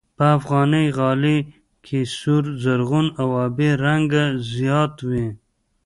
[0.17, 1.37] په افغاني غالۍ
[1.85, 4.11] کې سور، زرغون او آبي رنګ
[4.53, 5.25] زیات وي.